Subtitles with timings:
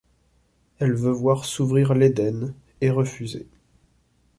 [0.79, 3.45] Elle veut voir s'ouvrir l'éden, et refuser.